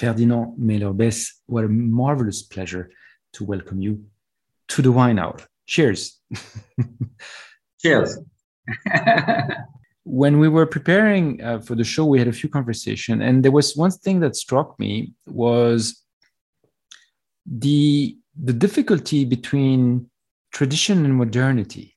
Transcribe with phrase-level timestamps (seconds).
[0.00, 2.90] Ferdinand Mähler-Besse, what a marvelous pleasure
[3.34, 4.02] to welcome you
[4.68, 5.36] to the Wine Hour.
[5.66, 6.18] Cheers.
[7.82, 8.18] Cheers.
[10.04, 13.52] when we were preparing uh, for the show, we had a few conversation, and there
[13.52, 16.02] was one thing that struck me was
[17.44, 20.08] the the difficulty between
[20.50, 21.94] tradition and modernity,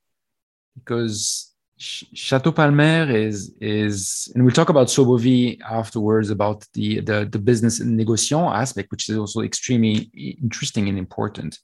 [0.76, 1.53] because
[1.84, 7.80] Chateau Palmer is is, and we'll talk about Sobovi afterwards about the the, the business
[7.80, 9.96] and negociant aspect, which is also extremely
[10.42, 11.60] interesting and important.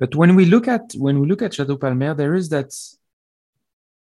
[0.00, 2.70] But when we look at when we look at Chateau Palmer, there is that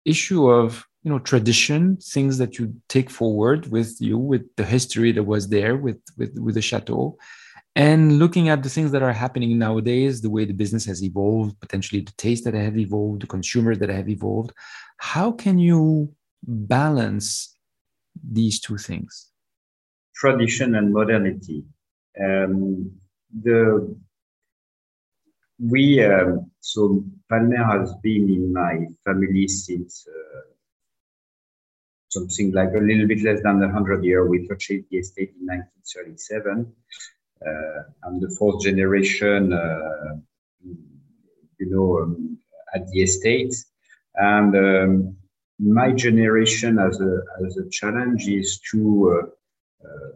[0.04, 5.12] issue of you know tradition, things that you take forward with you, with the history
[5.12, 7.18] that was there with with with the chateau,
[7.76, 11.60] and looking at the things that are happening nowadays, the way the business has evolved,
[11.60, 14.52] potentially the taste that have evolved, the consumers that have evolved.
[14.98, 17.56] How can you balance
[18.22, 19.30] these two things?
[20.14, 21.64] Tradition and modernity.
[22.20, 22.92] Um,
[23.42, 23.96] the
[25.60, 30.40] we um, so Palmer has been in my family since uh,
[32.08, 34.28] something like a little bit less than 100 years.
[34.28, 36.72] We purchased the estate in 1937.
[37.44, 40.16] Uh, I'm the fourth generation, uh,
[40.64, 42.38] you know, um,
[42.74, 43.54] at the estate,
[44.18, 45.16] and um,
[45.58, 48.80] my generation as a as a challenge is to
[49.14, 50.10] uh, uh,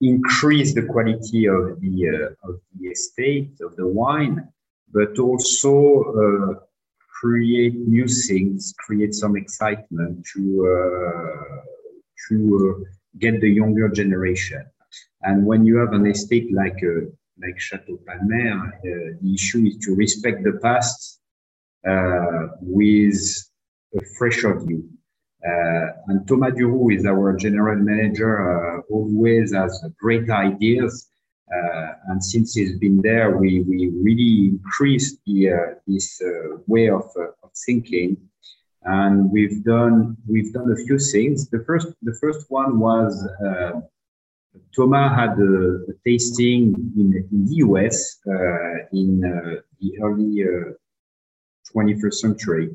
[0.00, 4.48] increase the quality of the uh, of the estate of the wine,
[4.92, 6.54] but also uh,
[7.20, 10.42] create new things, create some excitement to
[10.74, 11.56] uh,
[12.28, 14.64] to uh, get the younger generation.
[15.22, 16.80] And when you have an estate like
[17.42, 21.20] like Chateau Palmer, the issue is to respect the past
[22.60, 23.18] with
[23.96, 24.88] a fresher view.
[25.44, 31.08] Uh, and Thomas Duroux is our general manager, uh, always has great ideas.
[31.50, 36.20] Uh, and since he's been there, we, we really increased the, this
[36.66, 37.04] way of,
[37.42, 38.16] of thinking
[38.84, 41.48] and we've done we've done a few things.
[41.50, 43.80] The first the first one was uh,
[44.74, 50.44] Thomas had a, a tasting in, in, the US uh, in uh, the early
[51.74, 52.70] 21st century.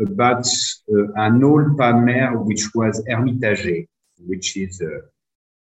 [0.00, 3.86] About uh, an old Palmer which was Hermitager,
[4.20, 5.00] which is uh,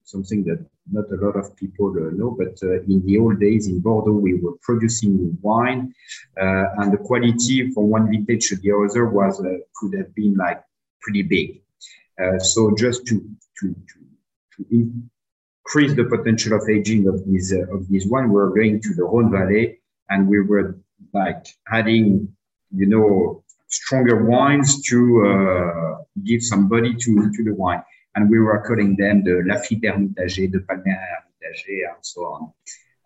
[0.04, 3.68] something that not a lot of people uh, know, but uh, in the old days
[3.68, 5.94] in Bordeaux, we were producing wine,
[6.40, 10.36] uh, and the quality from one vintage to the other was uh, could have been
[10.36, 10.62] like
[11.02, 11.62] pretty big.
[12.40, 13.16] so just to
[13.60, 13.98] to to,
[14.54, 18.94] to increase the potential of aging of this of this wine, we we're going to
[18.96, 19.80] the Rhone Valley,
[20.10, 20.78] and we were
[21.14, 22.36] like adding,
[22.72, 27.84] you know, stronger wines to uh, give some body to, to the wine.
[28.16, 32.54] And we were calling them the Lafite Hermitager, the Palmer Hermitager, and so on.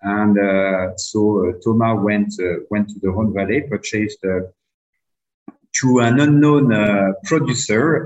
[0.02, 4.42] And uh, so uh, Thomas went uh, went to the Rhone Valley, purchased uh,
[5.82, 8.06] to an unknown uh, producer.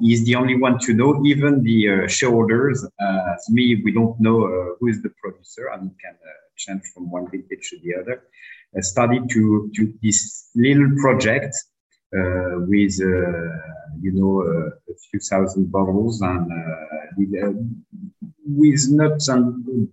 [0.00, 1.24] he's the only one to know.
[1.24, 6.16] Even the shareholders, as me, we don't know who is the producer, and it can
[6.56, 8.22] change from one vintage to the other.
[8.80, 11.54] Started to to this little project
[12.16, 13.50] uh, with uh,
[14.00, 16.50] you know uh, a few thousand bottles and
[18.46, 19.88] with not some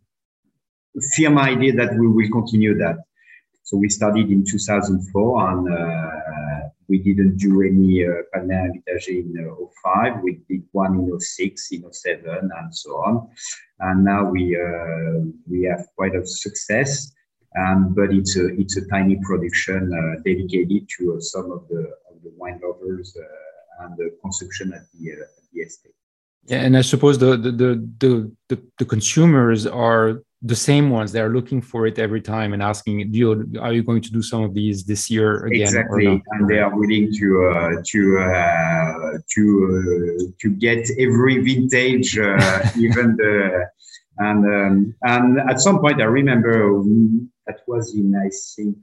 [1.15, 2.97] firm idea that we will continue that.
[3.63, 6.31] So we started in 2004 and
[6.91, 8.69] we didn't do any uh, Palmer
[9.07, 10.21] in uh, 05.
[10.23, 13.29] We did one in 06, in 07 and so on.
[13.79, 17.13] And now we, uh, we have quite a success.
[17.59, 19.91] Um, but it's a, it's a tiny production
[20.25, 25.11] dedicated to some of the of the wine lovers uh, and the consumption at the,
[25.11, 25.93] uh, at the estate.
[26.45, 31.11] Yeah, and I suppose the, the the, the the consumers are the same ones.
[31.11, 34.23] They're looking for it every time and asking, "Do you are you going to do
[34.23, 39.17] some of these this year again?" Exactly, and they are willing to uh, to uh,
[39.33, 39.43] to
[39.77, 43.67] uh, to get every vintage, uh, even the
[44.17, 46.83] and um, and at some point I remember
[47.47, 48.77] that was in I think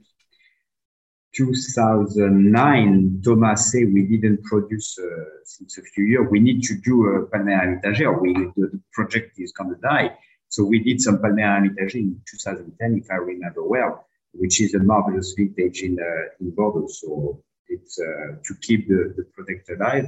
[1.35, 5.05] 2009, Thomas said we didn't produce uh,
[5.43, 6.27] since a few years.
[6.29, 9.81] We need to do a Palmer Hermitage or we, the, the project is going to
[9.81, 10.17] die.
[10.49, 14.79] So we did some Palmer Hermitage in 2010, if I remember well, which is a
[14.79, 16.87] marvelous vintage in, uh, in Bordeaux.
[16.87, 20.07] So it's uh, to keep the, the project alive.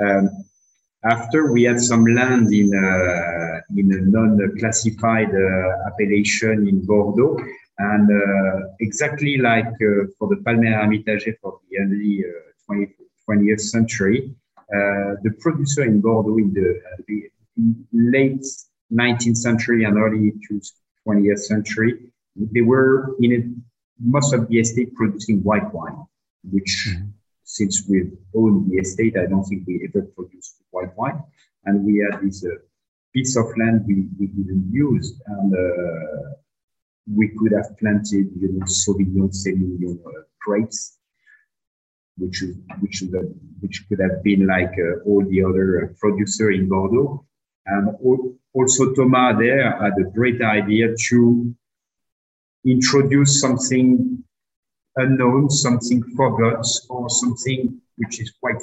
[0.00, 0.30] Um,
[1.04, 7.38] after we had some land in, uh, in a non-classified uh, appellation in Bordeaux,
[7.80, 12.24] and uh, exactly like uh, for the Palmer Hermitage for the early
[12.68, 14.34] 20th, uh, 20th century,
[15.24, 17.30] the producer in Bordeaux in the
[17.92, 18.44] late
[18.92, 20.32] 19th century and early
[21.06, 23.40] 20th century, they were in a,
[23.98, 26.04] most of the estate producing white wine,
[26.50, 27.08] which mm-hmm.
[27.44, 31.22] since we own the estate, I don't think we ever produced white wine.
[31.64, 32.50] And we had this uh,
[33.14, 35.20] piece of land we, we didn't use.
[35.26, 36.30] And uh,
[37.06, 40.98] we could have planted, you know, Sauvignon, Semillon uh, grapes,
[42.16, 42.42] which
[42.80, 43.02] which
[43.60, 47.26] which could have been like uh, all the other uh, producer in Bordeaux.
[47.66, 47.96] And
[48.54, 51.54] also Thomas there had a great idea to
[52.64, 54.22] introduce something
[54.96, 58.62] unknown, something forgot, or something which is quite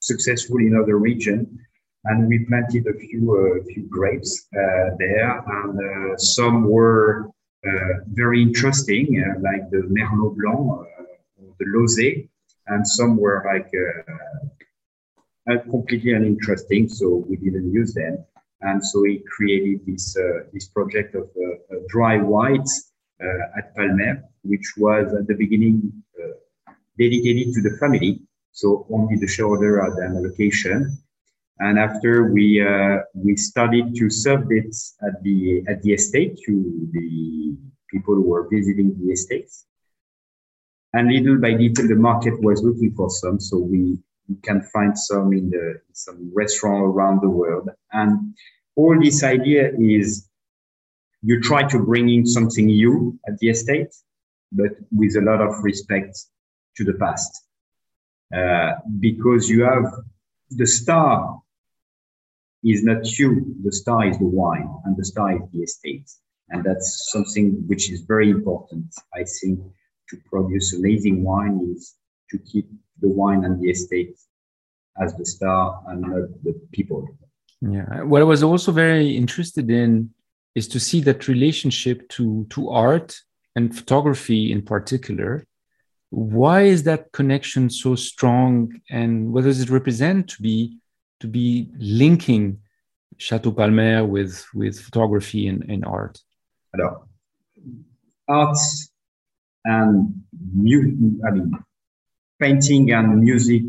[0.00, 1.58] successful in other region.
[2.04, 7.30] And we planted a few uh, few grapes uh, there, and uh, some were
[7.66, 12.28] Uh, very interesting, uh, like the Merlot Blanc uh, or the Lauzet,
[12.68, 13.68] and some were like
[15.50, 18.24] uh, completely uninteresting, so we didn't use them.
[18.60, 20.16] And so he created this
[20.52, 21.28] this project of
[21.88, 22.68] dry white
[23.56, 25.92] at Palmer, which was at the beginning
[26.98, 28.22] dedicated to the family.
[28.52, 30.98] So only the shareholder had an allocation.
[31.60, 36.88] And after we uh, we started to serve it at the at the estate to
[36.92, 37.56] the
[37.90, 39.66] people who were visiting the estates.
[40.92, 44.98] And little by little, the market was looking for some, so we, we can find
[44.98, 47.68] some in the some restaurant around the world.
[47.92, 48.34] And
[48.76, 50.28] all this idea is
[51.22, 53.92] you try to bring in something new at the estate,
[54.52, 56.16] but with a lot of respect
[56.76, 57.44] to the past,
[58.34, 59.92] uh, because you have
[60.50, 61.40] the star
[62.64, 66.10] is not you, the star is the wine, and the star is the estate.
[66.50, 69.60] And that's something which is very important, I think,
[70.10, 71.94] to produce amazing wine is
[72.30, 72.66] to keep
[73.00, 74.16] the wine and the estate
[75.00, 77.06] as the star and not the people.
[77.60, 78.02] Yeah.
[78.02, 80.10] What I was also very interested in
[80.54, 83.20] is to see that relationship to, to art
[83.54, 85.44] and photography in particular.
[86.10, 90.78] Why is that connection so strong and what does it represent to be
[91.20, 92.58] to be linking
[93.16, 96.20] Chateau Palmer with with photography and, and art?
[96.74, 97.08] Alors,
[98.28, 98.90] arts
[99.64, 100.22] and
[100.54, 100.94] music,
[101.26, 101.52] I mean,
[102.40, 103.62] painting and music,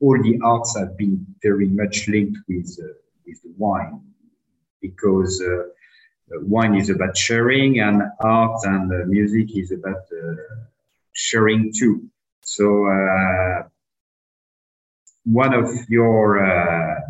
[0.00, 2.92] all the arts have been very much linked with, uh,
[3.26, 4.00] with wine
[4.80, 5.64] because uh,
[6.42, 10.34] wine is about sharing and art and uh, music is about uh,
[11.12, 12.08] sharing too.
[12.42, 13.64] So, uh,
[15.26, 17.00] one of your uh,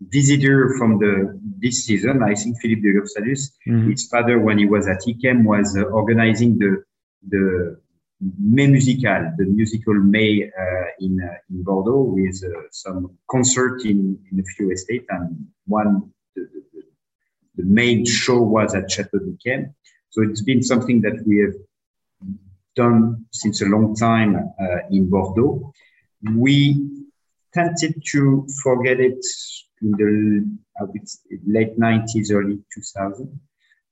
[0.00, 3.90] visitor from the this season, I think Philippe de Lur Saluces, mm-hmm.
[3.90, 6.84] his father, when he was at Yquem, was uh, organizing the
[7.28, 7.80] the
[8.20, 14.18] Mai Musical, the musical May uh, in uh, in Bordeaux, with uh, some concert in,
[14.30, 16.82] in a few estates, and one the, the,
[17.56, 19.74] the main show was at Chateau d'Yquem.
[20.10, 21.54] So it's been something that we have
[22.74, 25.72] done since a long time uh, in Bordeaux.
[26.34, 26.95] We
[27.56, 29.24] tended to forget it
[29.82, 30.44] in the
[31.46, 33.40] late 90s, early 2000.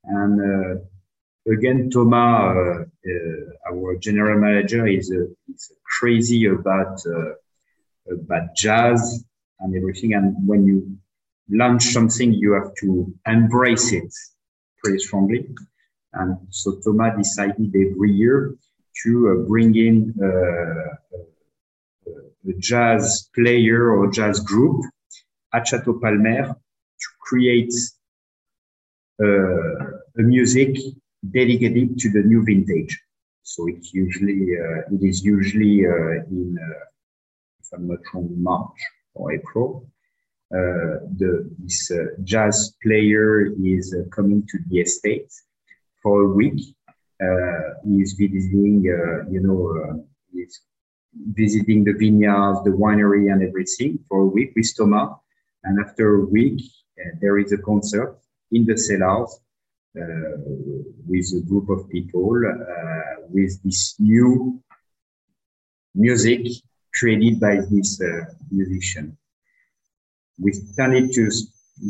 [0.04, 6.98] And uh, again, Thomas, uh, uh, our general manager, is, is crazy about,
[8.10, 9.24] about jazz
[9.60, 10.14] and everything.
[10.14, 10.98] And when you
[11.50, 14.12] launch something, you have to embrace it
[14.82, 15.48] pretty strongly.
[16.12, 18.54] And so Thomas decided every year
[19.02, 21.18] to uh, bring in uh,
[22.58, 24.84] jazz player or jazz group
[25.52, 27.72] at Chateau Palmer to create
[29.22, 29.84] uh,
[30.18, 30.76] a music
[31.30, 33.00] dedicated to the new vintage.
[33.42, 36.84] So it's usually uh, it is usually uh, in uh,
[37.60, 38.80] if I'm not wrong March
[39.14, 39.86] or April.
[40.52, 45.32] Uh, the this uh, jazz player is coming to the estate
[46.02, 46.60] for a week.
[47.86, 48.84] he is visiting,
[49.34, 50.60] you know, he's
[51.32, 55.10] visiting the vineyards, the winery, and everything for a week with Thomas.
[55.64, 56.60] And after a week,
[56.98, 58.18] uh, there is a concert
[58.52, 59.40] in the cellars
[59.96, 60.36] uh,
[61.06, 64.60] with a group of people uh, with this new
[65.94, 66.46] music
[66.94, 68.00] created by this
[68.50, 69.16] musician.
[70.38, 71.30] We started to,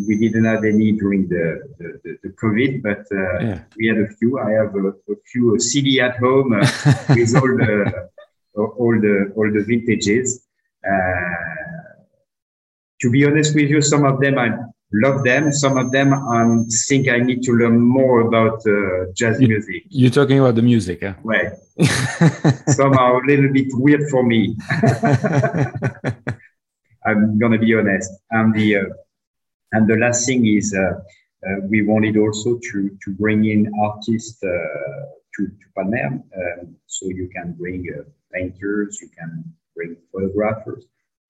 [0.07, 3.63] we didn't have any during the, the, the, the COVID, but uh, yeah.
[3.77, 4.39] we had a few.
[4.39, 6.51] I have a, a few CD at home
[7.09, 8.11] with all the,
[8.57, 10.47] all the, all the vintages
[13.05, 14.57] to be honest with you, some of them I
[14.93, 15.53] love them.
[15.53, 19.83] Some of them I think I need to learn more about uh, jazz you, music.
[19.89, 21.15] You're talking about the music, yeah?
[21.23, 21.53] Right.
[22.69, 24.57] some are a little bit weird for me.
[27.07, 28.11] I'm gonna be honest.
[28.31, 28.85] And the uh,
[29.73, 30.81] And the last thing is uh,
[31.47, 34.49] uh, we wanted also to, to bring in artists uh,
[35.35, 36.07] to, to Palmer.
[36.07, 38.05] Um, so you can bring uh,
[38.35, 39.31] painters, you can
[39.77, 40.85] bring photographers,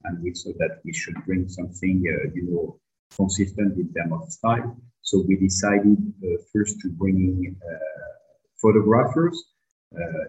[0.04, 2.78] and we saw that we should bring something, uh, you know,
[3.16, 4.76] consistent in terms of style.
[5.02, 7.56] So we decided uh, first to bring in
[8.61, 9.37] photographers,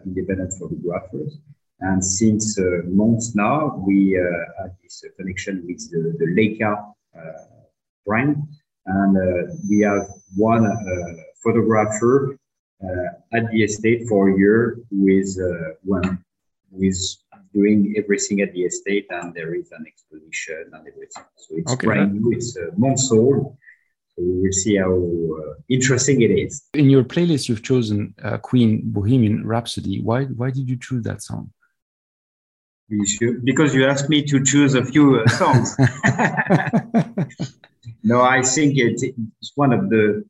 [0.06, 1.40] independent photographers,
[1.80, 4.24] and since uh, months now, we uh,
[4.62, 7.22] have this connection with the, the Leica uh,
[8.06, 8.44] brand.
[8.88, 9.18] And
[9.68, 10.66] we have one
[11.44, 12.38] photographer
[13.34, 15.36] at the estate for a year with
[15.84, 16.24] one
[16.76, 16.98] with
[17.54, 21.24] doing everything at the estate and there is an exposition and everything.
[21.38, 21.88] So it's okay.
[21.88, 23.58] brand new, it's a month old.
[24.12, 26.64] So we will see how uh, interesting it is.
[26.74, 30.02] In your playlist, you've chosen uh, Queen Bohemian Rhapsody.
[30.02, 31.52] Why, why did you choose that song?
[33.44, 35.76] because you asked me to choose a few uh, songs.
[38.04, 40.24] no, I think it's one of the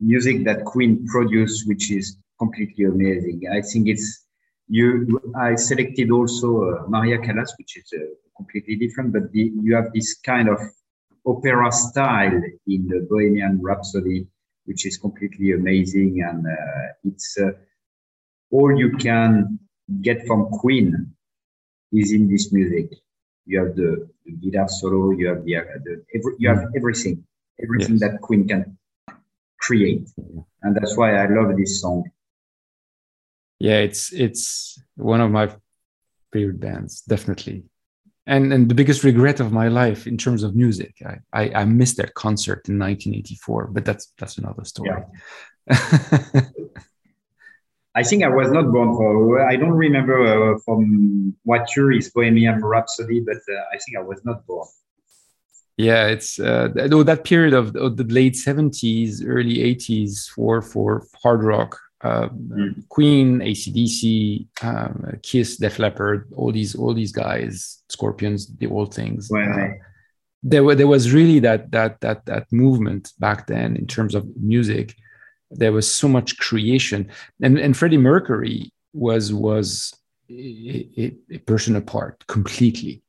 [0.00, 3.42] music that Queen produced, which is completely amazing.
[3.52, 4.23] I think it's
[4.68, 5.20] you.
[5.36, 8.04] I selected also uh, Maria Callas, which is uh,
[8.36, 10.58] completely different, but the, you have this kind of
[11.26, 14.26] opera style in the Bohemian Rhapsody,
[14.64, 17.52] which is completely amazing, and uh, it's uh,
[18.50, 19.58] all you can
[20.00, 21.14] get from Queen
[21.92, 22.90] is in this music.
[23.46, 25.54] You have the, the guitar solo, you have the,
[25.84, 27.24] the every, you have everything,
[27.62, 28.00] everything yes.
[28.00, 28.78] that Queen can
[29.60, 30.08] create,
[30.62, 32.10] and that's why I love this song.
[33.64, 35.48] Yeah, it's it's one of my
[36.34, 37.64] favorite bands, definitely,
[38.26, 40.92] and and the biggest regret of my life in terms of music.
[41.10, 44.90] I I, I missed their concert in 1984, but that's that's another story.
[44.90, 45.80] Yeah.
[47.94, 49.48] I think I was not born for.
[49.48, 54.02] I don't remember uh, from what year is Bohemian Rhapsody, but uh, I think I
[54.02, 54.68] was not born.
[55.78, 61.42] Yeah, it's uh, that period of, of the late seventies, early eighties for for hard
[61.42, 61.80] rock.
[62.04, 62.88] Mm.
[62.88, 69.30] Queen, ACDC, um, Kiss, Def Leppard, all these all these guys, Scorpions, the old things.
[69.32, 69.68] Uh,
[70.44, 74.94] there, there was really that that that that movement back then in terms of music
[75.50, 77.08] there was so much creation
[77.42, 79.94] and and freddie mercury was was
[80.30, 83.02] a, a person apart completely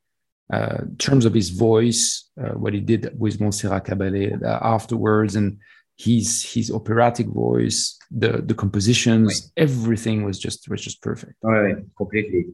[0.52, 5.36] uh, in terms of his voice uh, what he did with montserrat caballé uh, afterwards
[5.36, 5.58] and
[5.96, 9.64] his his operatic voice the the compositions right.
[9.64, 11.34] everything was just was just perfect.
[11.42, 11.76] Right.
[11.96, 12.46] Completely.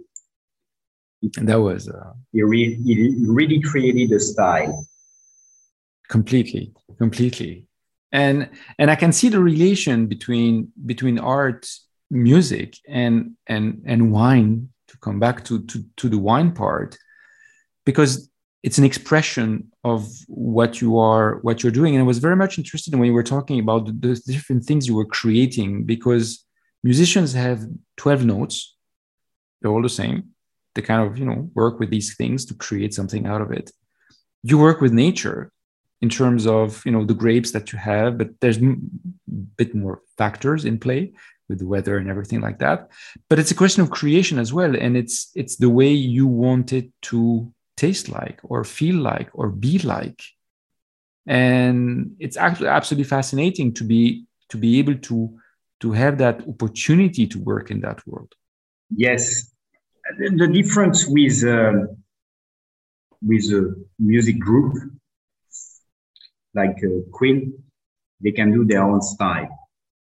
[1.36, 4.86] And that was uh, he, re- he really created the style.
[6.08, 6.72] Completely.
[6.98, 7.66] Completely.
[8.12, 11.66] And and i can see the relation between between art
[12.10, 16.98] music and and and wine to come back to to, to the wine part
[17.86, 18.30] because
[18.62, 21.94] it's an expression of what you are what you're doing.
[21.94, 24.64] And i was very much interested in when you were talking about the, the different
[24.64, 26.44] things you were creating because
[26.82, 28.76] musicians have 12 notes.
[29.60, 30.30] They're all the same.
[30.74, 33.70] They kind of you know work with these things to create something out of it.
[34.42, 35.52] You work with nature
[36.00, 38.74] in terms of you know the grapes that you have but there's a
[39.56, 41.12] bit more factors in play
[41.52, 42.90] with the weather and everything like that.
[43.28, 44.74] But it's a question of creation as well.
[44.74, 47.52] And it's it's the way you want it to
[47.84, 50.20] taste like or feel like or be like
[51.26, 54.02] and it's actually absolutely fascinating to be
[54.50, 55.16] to be able to
[55.82, 58.32] to have that opportunity to work in that world
[59.06, 59.22] yes
[60.18, 61.76] the difference with um,
[63.30, 63.62] with a
[63.98, 64.72] music group
[66.54, 67.52] like uh, Queen,
[68.20, 69.48] they can do their own style.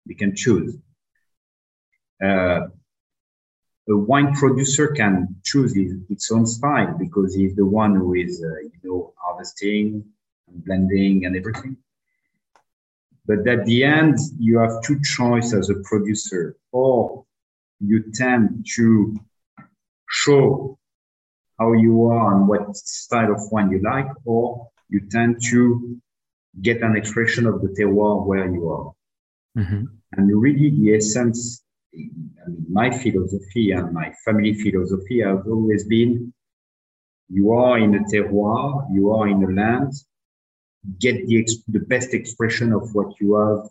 [0.06, 0.76] They can choose.
[2.22, 2.68] Uh,
[3.90, 8.42] a wine producer can choose his, its own style because he's the one who is,
[8.42, 10.04] uh, you know, harvesting
[10.48, 11.76] and blending and everything.
[13.26, 17.24] But at the end, you have two choices as a producer, or
[17.80, 19.16] you tend to
[20.08, 20.78] show
[21.58, 26.00] how you are and what style of wine you like, or you tend to
[26.62, 28.92] get an expression of the terroir where you are.
[29.58, 29.84] Mm-hmm.
[30.12, 31.62] And really, the essence,
[31.94, 36.32] I mean, my philosophy and my family philosophy has always been
[37.28, 39.92] you are in a terroir, you are in a land,
[40.98, 43.68] get the, the best expression of what you have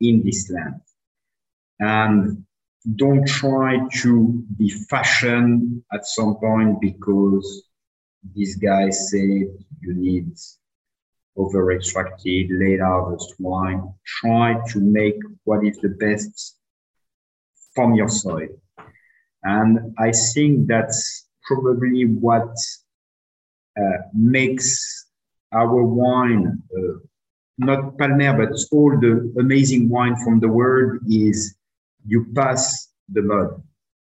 [0.00, 0.80] in this land.
[1.78, 2.44] And
[2.96, 7.64] don't try to be fashion at some point because
[8.34, 9.20] these guys said
[9.80, 10.32] you need
[11.36, 13.94] over extracted, late harvest wine.
[14.04, 16.57] Try to make what is the best
[17.78, 18.48] from your soil.
[19.44, 22.50] And I think that's probably what
[23.80, 24.68] uh, makes
[25.52, 26.94] our wine, uh,
[27.56, 31.54] not Palmer, but all the amazing wine from the world is
[32.04, 33.62] you pass the mud.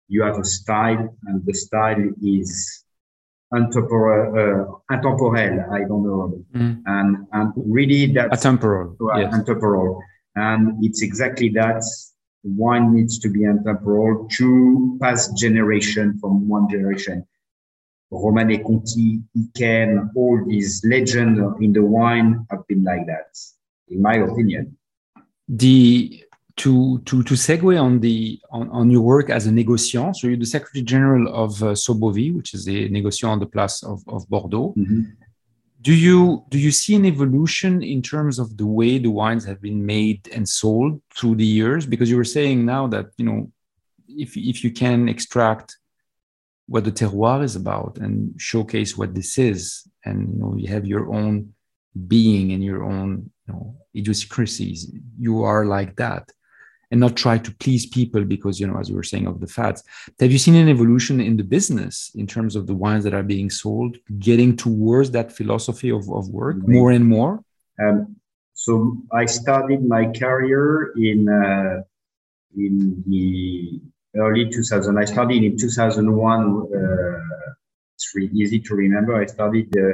[0.08, 2.50] You have a style, and the style is
[3.54, 4.24] intemporal.
[4.42, 5.36] Uh, intemporal
[5.78, 6.24] I don't know,
[6.56, 6.82] mm.
[6.86, 7.48] and and
[7.78, 8.96] really that's atemporal.
[9.02, 9.36] Uh, yes.
[9.36, 10.02] Intemporal,
[10.36, 11.84] and it's exactly that.
[12.44, 17.26] Wine needs to be intemporal to pass generation from one generation.
[18.12, 23.38] Romanée-Conti, Yquem, all these legends in the wine have been like that,
[23.90, 24.78] in my opinion.
[25.48, 26.24] The
[26.58, 30.38] to to to segue on the on, on your work as a négociant, so you're
[30.38, 34.28] the Secretary General of uh, Sobovi, which is the négociant on the place of, of
[34.30, 34.74] Bordeaux.
[34.76, 35.02] Mm -hmm.
[35.82, 39.62] Do you do you see an evolution in terms of the way the wines have
[39.62, 41.86] been made and sold through the years?
[41.86, 43.52] Because you were saying now that you know
[44.08, 45.78] if if you can extract
[46.68, 50.86] what the terroir is about and showcase what this is and you know you have
[50.86, 51.54] your own
[52.08, 56.32] being and your own you know idiosyncrasies you are like that
[56.92, 59.48] and not try to please people because you know as we were saying of the
[59.48, 59.84] fats
[60.20, 63.24] have you seen an evolution in the business in terms of the wines that are
[63.24, 67.44] being sold getting towards that philosophy of, of work more and more
[67.84, 68.16] um,
[68.54, 71.82] so i started my career in uh,
[72.58, 73.80] in the
[74.16, 74.98] early 2000.
[74.98, 76.68] I started in 2001.
[76.74, 77.20] Uh,
[77.96, 79.16] it's really easy to remember.
[79.16, 79.94] I started uh,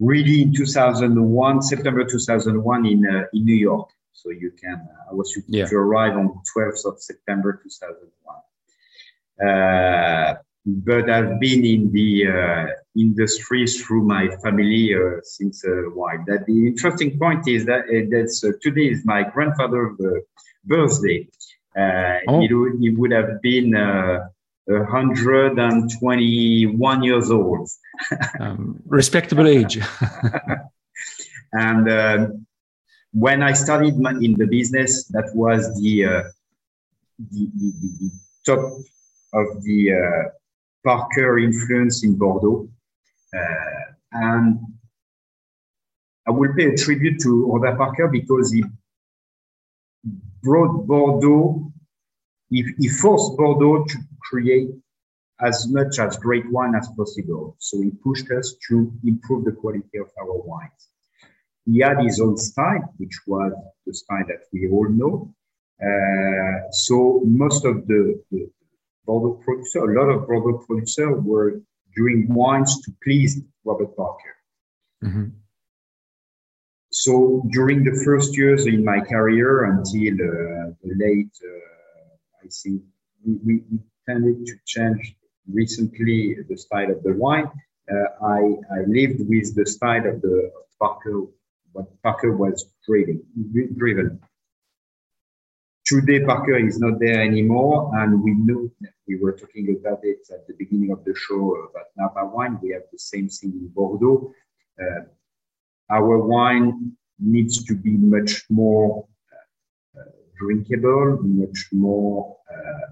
[0.00, 3.90] really in 2001, September 2001 in uh, in New York.
[4.16, 4.88] So you can.
[5.10, 5.66] I was supposed yeah.
[5.66, 9.48] to arrive on 12th of September 2001.
[9.48, 10.34] Uh,
[10.66, 16.24] but I've been in the uh, industry through my family uh, since a while.
[16.26, 20.10] That the interesting point is that that's uh, today is my grandfather's uh,
[20.64, 21.28] birthday,
[21.76, 22.42] uh, oh.
[22.42, 24.26] it, would, it would have been uh,
[24.66, 27.68] 121 years old.
[28.40, 29.78] um, respectable age.
[31.52, 32.46] and um,
[33.12, 36.22] when I started in the business, that was the, uh,
[37.18, 38.10] the, the, the,
[38.44, 38.60] top
[39.32, 40.28] of the uh,
[40.84, 42.68] Parker influence in Bordeaux.
[43.34, 44.60] Uh, and
[46.28, 48.62] I will pay a tribute to Robert Parker because he
[50.42, 51.72] brought Bordeaux,
[52.50, 54.68] he, he forced Bordeaux to create
[55.40, 57.56] as much as great wine as possible.
[57.58, 60.88] So he pushed us to improve the quality of our wines.
[61.66, 63.52] He had his own style, which was
[63.86, 65.34] the style that we all know.
[65.82, 68.48] Uh, so most of the, the
[69.04, 71.60] Bordeaux producer, a lot of Bordeaux producers were
[71.94, 74.36] doing wines to please Robert Parker.
[75.04, 75.26] Mm-hmm.
[76.90, 82.82] So during the first years in my career until uh, the late, uh, I think
[83.24, 83.62] we, we,
[84.08, 85.16] tended to change
[85.52, 87.50] recently the style of the wine.
[87.90, 88.38] Uh, I,
[88.76, 91.22] I lived with the style of the of Parker,
[91.76, 93.22] what Parker was driven.
[93.76, 94.18] driven.
[95.84, 98.68] Today, Parker is not there anymore, and we know
[99.06, 102.58] we were talking about it at the beginning of the show about Napa wine.
[102.62, 104.32] We have the same thing in Bordeaux.
[104.80, 105.02] Uh,
[105.90, 109.06] our wine needs to be much more
[109.96, 112.86] uh, drinkable, much more uh,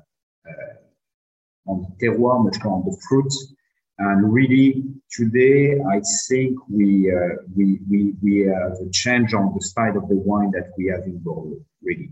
[0.51, 3.55] uh, on the terroir, much more on the fruits.
[3.99, 9.65] And really, today, I think we, uh, we, we, we have a change on the
[9.65, 12.11] side of the wine that we have in Bordeaux, really.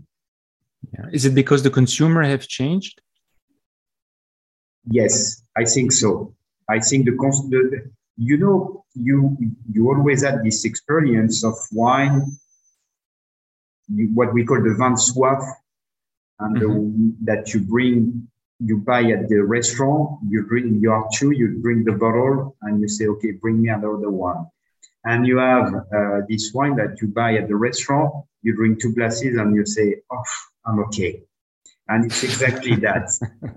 [0.93, 1.07] Yeah.
[1.11, 3.01] Is it because the consumer have changed?
[4.85, 6.33] Yes, I think so.
[6.69, 9.37] I think the, the you know, you
[9.71, 12.21] you always had this experience of wine,
[13.87, 15.43] you, what we call the vin soif,
[16.39, 17.25] and mm-hmm.
[17.25, 18.27] the, that you bring,
[18.59, 22.87] you buy at the restaurant, you bring your two, you bring the bottle, and you
[22.87, 24.47] say, okay, bring me another one.
[25.05, 28.93] And you have uh, this wine that you buy at the restaurant, you drink two
[28.93, 30.23] glasses, and you say, oh,
[30.65, 31.23] I'm okay
[31.89, 33.09] and it's exactly that.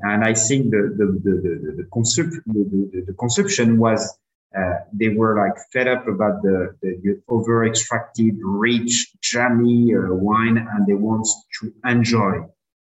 [0.03, 4.19] And I think the the the the, the, consup- the, the, the, consumption was
[4.57, 10.15] uh, they were like fed up about the, the, the over extracted, rich, jammy uh,
[10.15, 11.27] wine, and they want
[11.61, 12.45] to enjoy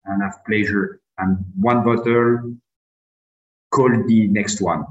[0.06, 1.02] and have pleasure.
[1.18, 2.56] And one bottle
[3.72, 4.86] call the next one.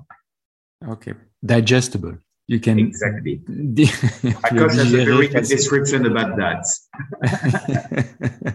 [0.86, 2.18] Okay, digestible.
[2.48, 3.42] You can exactly.
[3.48, 6.64] I got a very good description about that.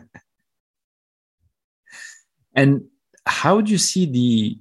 [2.55, 2.84] and
[3.25, 4.60] how do you see the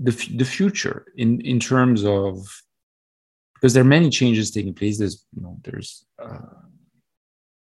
[0.00, 2.46] the, the future in in terms of
[3.54, 6.38] because there are many changes taking place there's you know there's uh,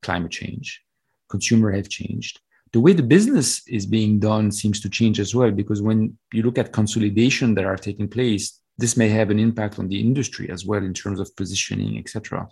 [0.01, 0.81] climate change
[1.29, 2.41] consumer have changed
[2.71, 6.43] the way the business is being done seems to change as well because when you
[6.43, 10.49] look at consolidation that are taking place this may have an impact on the industry
[10.49, 12.47] as well in terms of positioning, etc.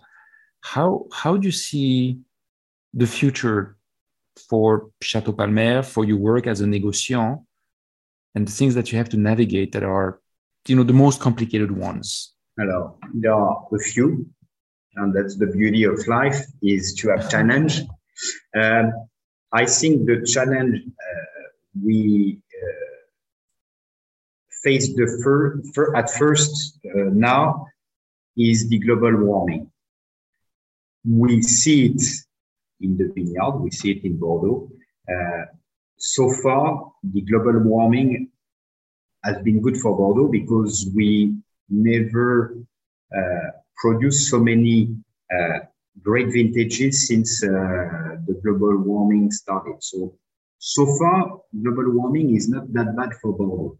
[0.60, 2.18] How how do you see
[2.92, 3.76] the future
[4.48, 7.42] for Chateau Palmer, for your work as a négociant,
[8.34, 10.20] and the things that you have to navigate that are,
[10.66, 12.34] you know, the most complicated ones?
[12.58, 12.98] Hello.
[13.14, 14.26] there are a few,
[14.96, 17.80] and that's the beauty of life is to have challenge.
[18.54, 18.92] Um,
[19.52, 21.48] I think the challenge uh,
[21.82, 22.96] we uh,
[24.62, 27.66] face the fir- fir- at first uh, now
[28.36, 29.70] is the global warming.
[31.06, 32.02] We see it
[32.80, 34.68] in the vineyard, we see it in Bordeaux.
[35.10, 35.44] Uh,
[35.96, 38.30] so far, the global warming
[39.24, 41.34] has been good for Bordeaux because we
[41.68, 42.56] never
[43.16, 44.94] uh, produced so many
[45.32, 45.58] uh,
[46.02, 49.76] great vintages since uh, the global warming started.
[49.80, 50.14] So,
[50.58, 53.78] so far, global warming is not that bad for Bordeaux.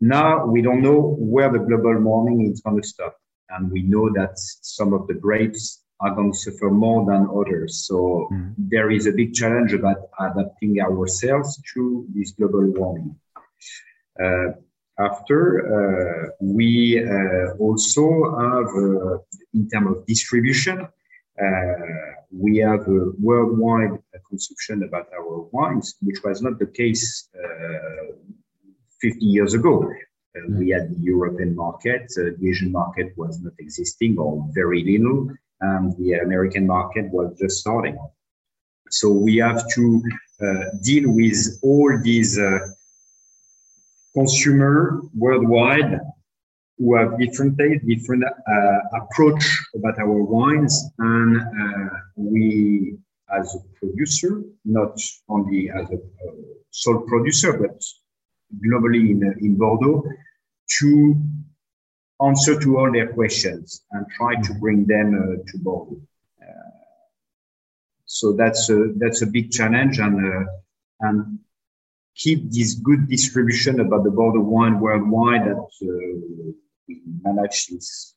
[0.00, 3.16] Now we don't know where the global warming is going to stop.
[3.50, 7.86] And we know that some of the grapes are going to suffer more than others.
[7.86, 8.54] So mm.
[8.58, 13.16] there is a big challenge about adapting ourselves to this global warming.
[14.22, 14.52] Uh,
[14.98, 15.40] after,
[15.76, 18.06] uh, we uh, also
[18.38, 19.18] have, uh,
[19.52, 20.86] in terms of distribution,
[21.42, 21.74] uh,
[22.30, 28.12] we have a worldwide consumption about our wines, which was not the case uh,
[29.00, 29.90] 50 years ago.
[30.36, 30.58] Mm.
[30.58, 35.30] We had the European market, the Asian market was not existing or very little
[35.60, 37.98] and the American market was just starting.
[38.90, 40.02] So we have to
[40.40, 42.58] uh, deal with all these uh,
[44.14, 46.00] consumer worldwide
[46.78, 49.42] who have different taste, different uh, approach
[49.74, 52.96] about our wines, and uh, we,
[53.38, 55.98] as a producer, not only as a
[56.70, 57.80] sole producer, but
[58.66, 60.04] globally in, in Bordeaux,
[60.80, 61.16] to
[62.22, 66.00] answer to all their questions and try to bring them uh, to Bordeaux.
[66.42, 66.70] Uh,
[68.04, 70.44] so that's a, that's a big challenge and, uh,
[71.00, 71.38] and
[72.14, 76.54] keep this good distribution about the Bordeaux wine worldwide that
[76.88, 78.14] we manage since,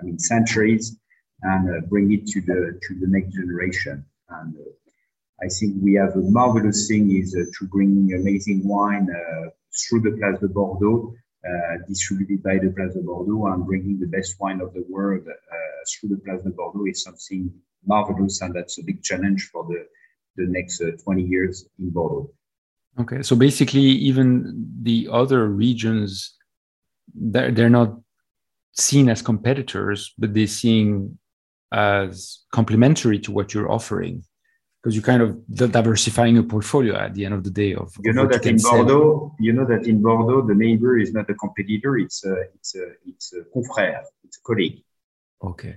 [0.00, 0.96] I mean, centuries
[1.42, 4.04] and bring it to the, to the next generation.
[4.28, 4.54] And
[5.42, 10.00] I think we have a marvelous thing is uh, to bring amazing wine uh, through
[10.02, 11.14] the Place de Bordeaux
[11.44, 15.26] uh, distributed by the Place de Bordeaux and bringing the best wine of the world
[15.26, 15.56] uh,
[15.90, 17.52] through the Place de Bordeaux is something
[17.84, 19.86] marvelous, and that's a big challenge for the
[20.36, 22.30] the next uh, 20 years in Bordeaux.
[23.00, 26.36] Okay, so basically, even the other regions,
[27.14, 27.98] they're, they're not
[28.72, 31.18] seen as competitors, but they're seen
[31.72, 34.22] as complementary to what you're offering
[34.82, 35.38] because you're kind of
[35.70, 38.88] diversifying your portfolio at the end of the day of you know that in Bordeaux
[38.88, 39.36] sell.
[39.38, 42.86] you know that in Bordeaux the neighbor is not a competitor it's a it's a
[43.06, 44.82] it's a confrère it's a colleague.
[45.42, 45.76] Okay.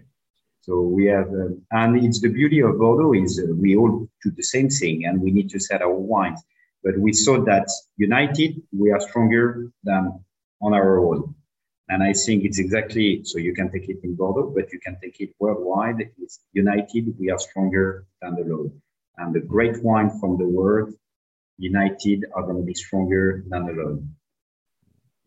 [0.62, 4.32] So we have um, and it's the beauty of Bordeaux is uh, we all do
[4.32, 6.42] the same thing and we need to sell our wines
[6.86, 7.68] but we saw that
[7.98, 9.46] united we are stronger
[9.84, 10.04] than
[10.62, 11.36] on our own.
[11.90, 14.98] And I think it's exactly so you can take it in Bordeaux, but you can
[15.04, 16.10] take it worldwide.
[16.18, 18.82] It's united, we are stronger than the alone
[19.18, 20.94] and the great wine from the world
[21.58, 24.10] united are going to be stronger than alone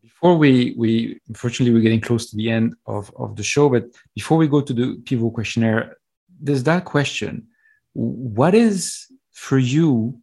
[0.03, 3.85] before we we unfortunately we're getting close to the end of of the show but
[4.14, 5.97] before we go to the pivot questionnaire
[6.40, 7.47] there's that question.
[7.94, 10.21] What is for you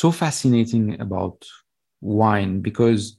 [0.00, 1.36] so fascinating about
[2.00, 3.18] wine because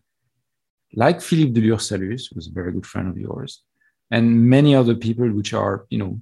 [1.04, 3.52] like philippe de lur saluces who's a very good friend of yours
[4.16, 6.20] and many other people which are you know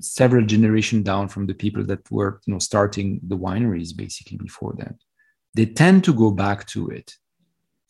[0.00, 4.74] several generation down from the people that were you know starting the wineries basically before
[4.78, 4.96] that
[5.54, 7.08] they tend to go back to it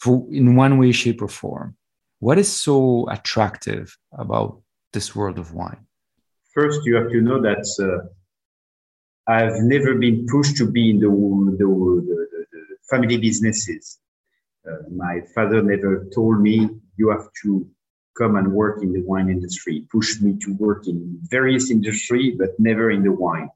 [0.00, 1.76] for in one way shape or form.
[2.18, 4.60] What is so attractive about
[4.92, 5.86] this world of wine?
[6.54, 8.08] First you have to know that uh,
[9.28, 13.98] i've never been pushed to be in the, the, the, the family businesses
[14.68, 17.66] uh, my father never told me you have to
[18.18, 22.50] come and work in the wine industry, pushed me to work in various industry, but
[22.58, 23.48] never in the wine.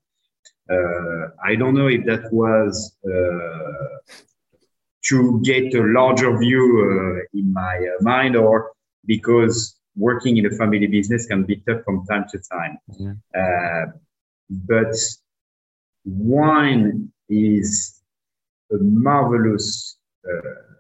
[0.70, 3.96] Uh, I don't know if that was uh,
[5.09, 8.72] to get a larger view uh, in my uh, mind or
[9.05, 12.79] because working in a family business can be tough from time to time.
[13.37, 13.87] Uh,
[14.48, 14.94] but
[16.05, 18.01] wine is
[18.73, 20.75] a marvelous uh,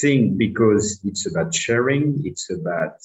[0.00, 2.96] thing because it's about sharing, it's about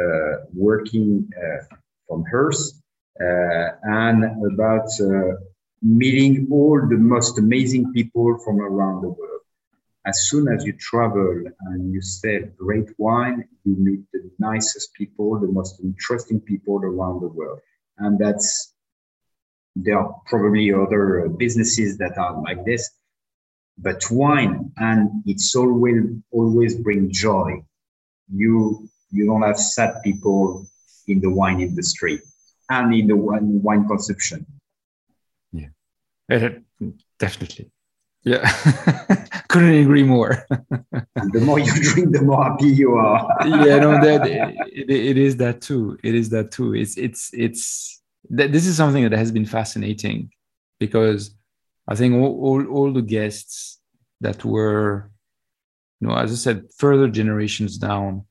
[0.00, 1.76] uh, working uh,
[2.08, 2.72] from Earth,
[3.20, 5.34] uh, and about uh,
[5.82, 9.34] meeting all the most amazing people from around the world.
[10.06, 15.38] as soon as you travel and you sell great wine, you meet the nicest people,
[15.40, 17.60] the most interesting people around the world.
[17.98, 18.73] And that's,
[19.76, 22.90] there are probably other businesses that are like this,
[23.78, 27.62] but wine, and it's always, always bring joy.
[28.32, 30.66] You, you don't have sad people
[31.08, 32.20] in the wine industry
[32.70, 34.46] and in the wine, wine consumption.
[35.52, 35.68] Yeah,
[36.28, 36.62] it,
[37.18, 37.70] definitely.
[38.22, 38.48] Yeah,
[39.48, 40.46] couldn't agree more.
[40.48, 43.28] the more you drink, the more happy you are.
[43.46, 44.26] yeah, no, that
[44.72, 45.98] it, it is that too.
[46.02, 46.74] It is that too.
[46.74, 50.30] It's it's it's that this is something that has been fascinating
[50.80, 51.34] because
[51.88, 53.78] I think all, all, all the guests
[54.20, 55.10] that were,
[56.00, 58.24] you know, as I said, further generations down,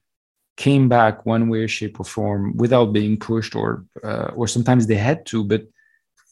[0.58, 4.95] came back one way, shape, or form without being pushed, or uh, or sometimes they
[4.95, 5.63] had to, but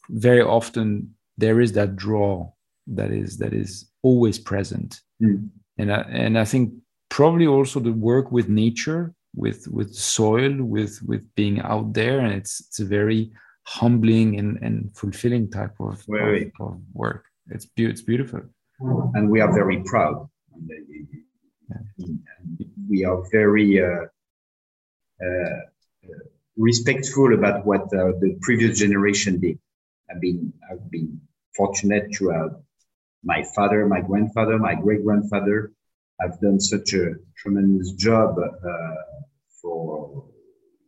[0.10, 2.52] very often there is that draw
[2.88, 5.47] that is that is always present mm.
[5.78, 6.74] and I, and I think
[7.10, 12.34] probably also the work with nature with with soil with with being out there and
[12.34, 13.32] it's it's a very
[13.63, 17.26] humbling and and fulfilling type of, of, of work.
[17.47, 18.41] It's be- it's beautiful.
[18.80, 20.30] And we are very proud.
[22.89, 24.06] We are very uh,
[25.24, 25.60] uh,
[26.58, 29.60] respectful about what uh, the previous generation did.
[30.10, 31.21] I've been i've been
[31.56, 32.52] fortunate to have
[33.24, 35.71] my father, my grandfather, my great grandfather
[36.21, 38.95] I've done such a tremendous job uh,
[39.62, 40.26] for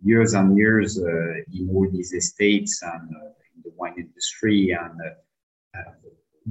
[0.03, 4.99] years and years uh, in all these estates and uh, in the wine industry and
[5.01, 5.91] uh, uh,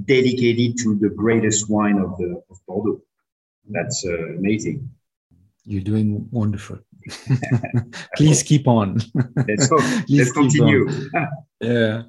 [0.04, 3.00] dedicated to the greatest wine of, the, of Bordeaux.
[3.68, 4.90] That's uh, amazing.
[5.64, 6.78] You're doing wonderful.
[8.16, 9.00] Please keep on.
[9.48, 9.82] let's, hope.
[10.08, 10.88] let's continue.
[11.60, 12.02] yeah.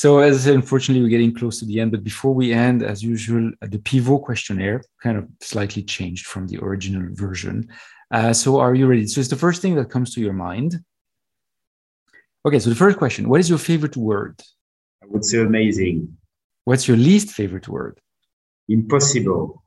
[0.00, 1.90] So as I said, unfortunately, we're getting close to the end.
[1.90, 6.46] But before we end, as usual, uh, the pivot questionnaire kind of slightly changed from
[6.46, 7.68] the original version.
[8.10, 9.06] Uh, so are you ready?
[9.06, 10.82] So it's the first thing that comes to your mind.
[12.46, 14.40] Okay, so the first question, what is your favorite word?
[15.02, 16.16] I would say amazing.
[16.64, 18.00] What's your least favorite word?
[18.70, 19.62] Impossible.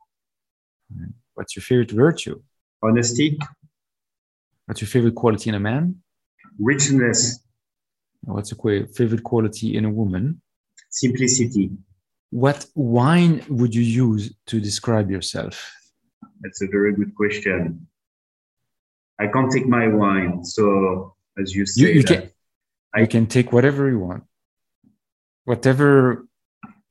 [1.34, 2.42] What's your favorite virtue?
[2.82, 3.38] Honesty.
[4.66, 6.02] What's your favorite quality in a man?
[6.58, 7.38] Richness.
[8.26, 10.40] What's a favorite quality in a woman?
[10.90, 11.70] Simplicity.
[12.30, 15.70] What wine would you use to describe yourself?
[16.40, 17.86] That's a very good question.
[19.20, 22.30] I can't take my wine, so as you say, you, you can
[22.92, 24.24] I, can take whatever you want,
[25.44, 26.26] whatever.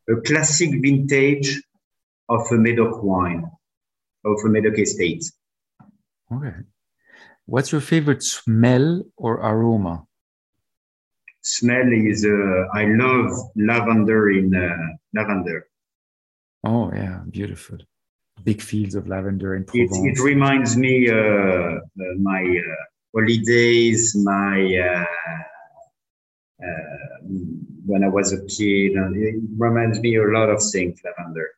[0.10, 1.62] A classic vintage
[2.30, 3.50] of a Medoc wine,
[4.26, 5.24] of a Medoc estate.
[6.32, 6.56] Okay.
[7.46, 10.06] What's your favorite smell or aroma?
[11.44, 14.76] Smell is uh, I love lavender in uh,
[15.14, 15.68] lavender.
[16.64, 17.78] Oh yeah, beautiful.
[18.44, 19.98] Big fields of lavender in Provence.
[19.98, 21.80] It, it reminds me uh, uh
[22.20, 25.06] my uh, holidays, my uh,
[27.86, 28.94] when I was a kid.
[28.96, 31.00] It reminds me a lot of things.
[31.06, 31.50] Lavender.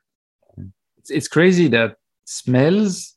[0.97, 3.15] It's, it's crazy that smells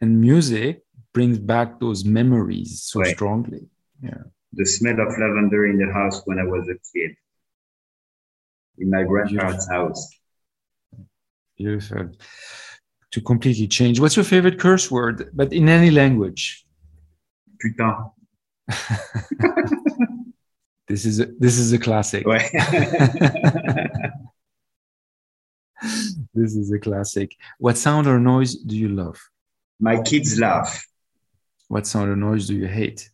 [0.00, 0.82] and music
[1.12, 3.14] brings back those memories so right.
[3.14, 3.68] strongly.
[4.00, 7.16] Yeah the smell of lavender in the house when I was a kid,
[8.78, 10.08] in my grandparents' house.
[11.56, 12.10] Beautiful.
[13.12, 14.00] To completely change.
[14.00, 16.64] What's your favorite curse word, but in any language?
[17.58, 18.10] Putain.
[20.88, 22.26] this is a, this is a classic.
[22.26, 22.48] Ouais.
[26.34, 27.34] this is a classic.
[27.58, 29.18] What sound or noise do you love?
[29.80, 30.86] My kids laugh.
[31.68, 33.10] What sound or noise do you hate?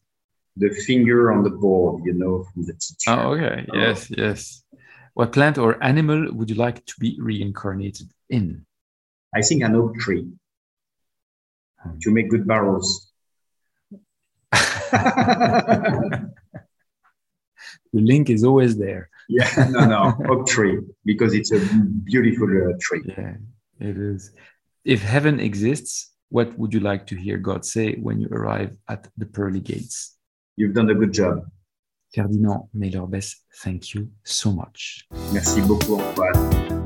[0.56, 3.10] The finger on the board, you know, from the teacher.
[3.10, 3.66] Oh, okay.
[3.72, 3.78] Oh.
[3.78, 4.62] Yes, yes.
[5.14, 8.66] What plant or animal would you like to be reincarnated in?
[9.34, 10.28] I think an oak tree
[11.78, 11.98] hmm.
[12.02, 13.10] to make good barrels.
[14.52, 16.30] the
[17.92, 19.10] link is always there.
[19.28, 21.58] Yeah, no, no, oak tree because it's a
[22.04, 23.02] beautiful uh, tree.
[23.04, 23.34] Yeah,
[23.80, 24.32] it is.
[24.84, 29.08] If heaven exists, what would you like to hear God say when you arrive at
[29.16, 30.16] the pearly gates?
[30.56, 31.46] You've done a good job.
[32.14, 35.06] Ferdinand Mähler-Besse, thank you so much.
[35.32, 36.84] Merci beaucoup, Antoine.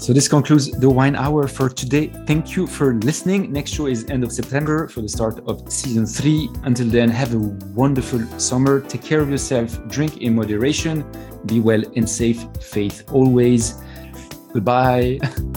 [0.00, 2.10] So this concludes the wine hour for today.
[2.26, 3.52] Thank you for listening.
[3.52, 6.48] Next show is end of September for the start of season three.
[6.64, 8.80] Until then, have a wonderful summer.
[8.80, 9.78] Take care of yourself.
[9.88, 11.04] Drink in moderation.
[11.44, 12.44] Be well and safe.
[12.60, 13.74] Faith always.
[14.52, 15.20] Goodbye.